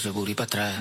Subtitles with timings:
[0.00, 0.74] seus orgulho para trás.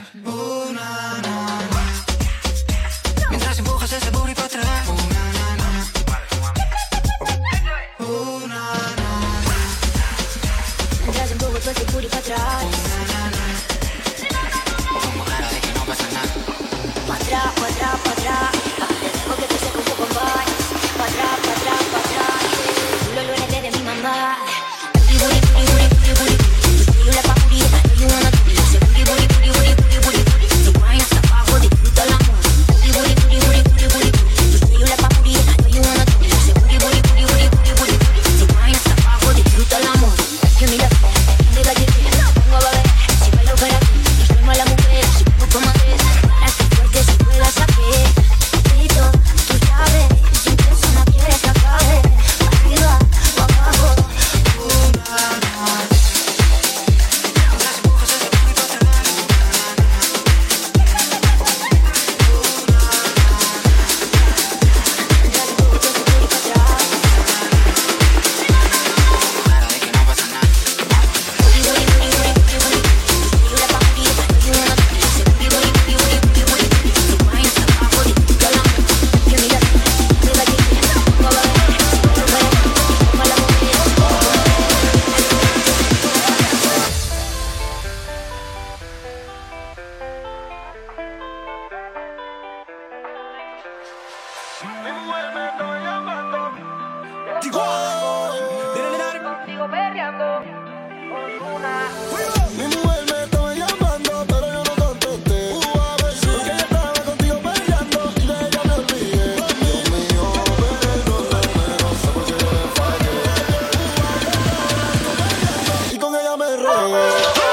[116.86, 117.45] alone.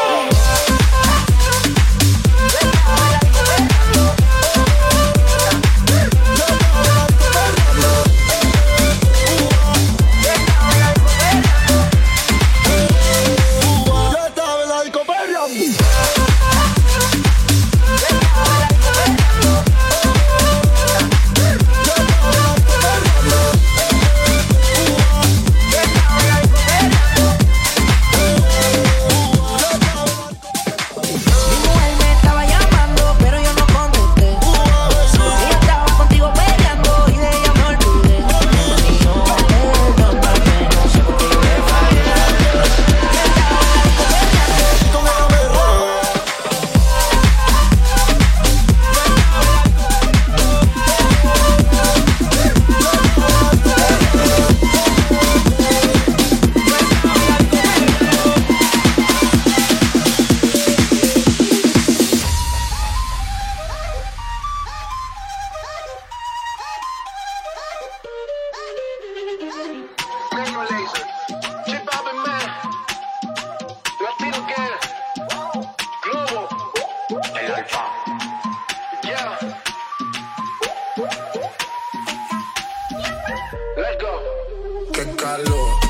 [85.39, 85.82] my.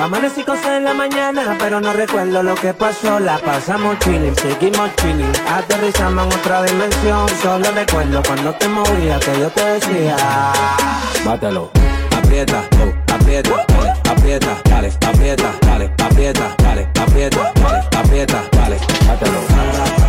[0.00, 3.18] Amanecí cosas en la mañana, pero no recuerdo lo que pasó.
[3.18, 5.32] La pasamos chilling, seguimos chilling.
[5.48, 7.28] Aterrizamos en otra dimensión.
[7.42, 10.16] Solo recuerdo cuando te movías que yo te decía:
[11.24, 11.70] Bátelo,
[12.16, 20.07] aprieta, oh, aprieta, dale, aprieta, dale, aprieta, dale, aprieta, dale, aprieta, dale, aprieta, dale, bátelo.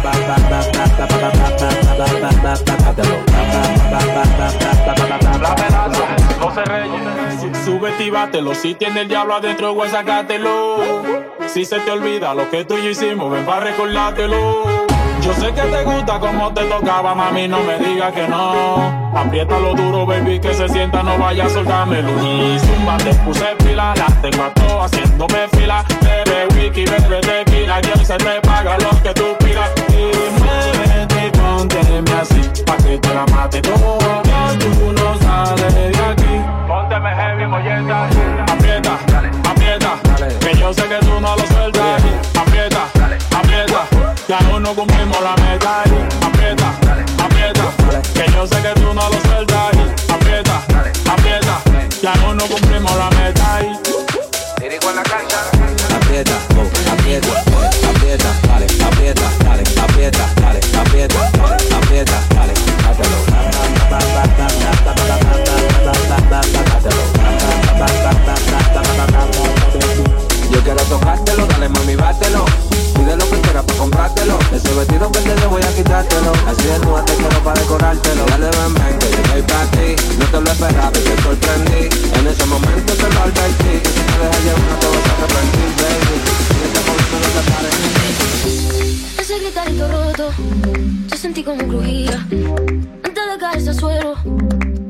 [8.55, 10.79] Si tiene el diablo adentro, güey, sacátelo.
[11.47, 14.63] Si se te olvida lo que tú y yo hicimos, ven para recordártelo.
[15.21, 19.11] Yo sé que te gusta como te tocaba, mami, no me digas que no.
[19.15, 22.09] Apriétalo duro, baby, que se sienta, no vaya a soltármelo.
[22.09, 25.85] Y zumba, te puse fila, la tengo a todas haciéndome fila.
[26.01, 29.69] Bebe wiki, bebe tequila, y se te paga lo que tú pidas.
[29.89, 31.31] Y muévete
[32.05, 33.98] y así, pa' que te la mate todo.
[44.69, 44.98] No cumplimos
[90.19, 92.25] yo sentí como crujía.
[93.03, 94.15] Antes de caerse a suero,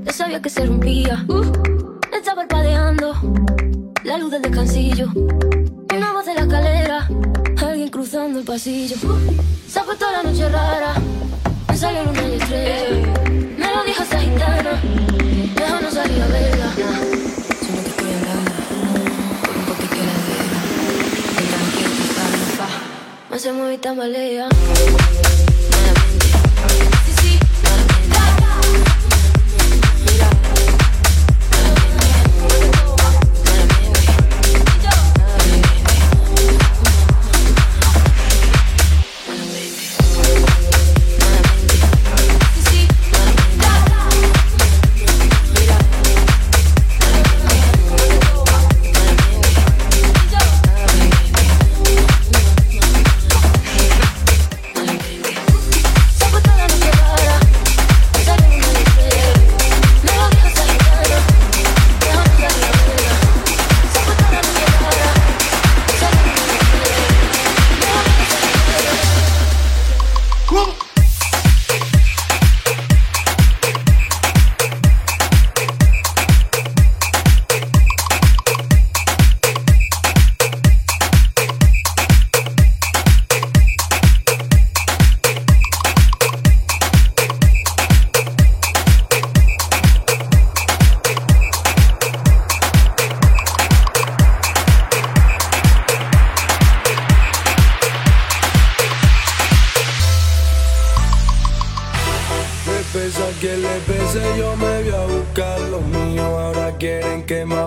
[0.04, 1.24] ya sabía que se rompía.
[1.28, 1.44] Uh,
[2.12, 3.14] estaba parpadeando
[4.04, 5.08] la luz del descansillo.
[5.96, 7.08] Una voz de la escalera,
[7.58, 8.96] alguien cruzando el pasillo.
[9.68, 10.96] Se ha puesto la noche rara,
[11.68, 13.14] me salió luna y estrella.
[13.58, 14.82] Me lo dijo esa gitana,
[15.82, 17.39] no salir a verla.
[23.40, 24.50] Se mueve y tambalea.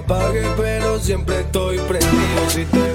[0.03, 2.51] apague, pero siempre estoy prendido.
[2.51, 2.92] Si te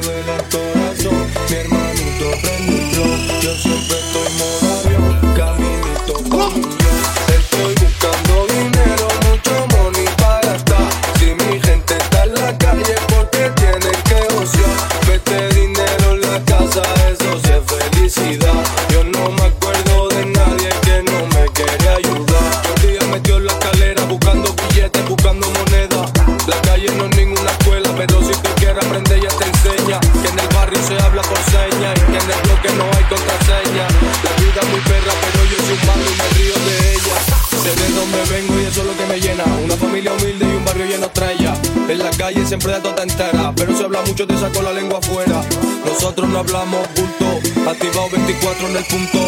[42.28, 43.54] calle siempre de tota entera.
[43.56, 45.42] Pero se habla mucho, te saco la lengua afuera.
[45.86, 49.20] Nosotros no hablamos bulto, activado 24 en el punto.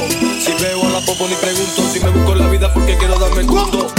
[0.44, 3.18] Si veo a la popo ni pregunto, si me busco en la vida porque quiero
[3.18, 3.99] darme el gusto.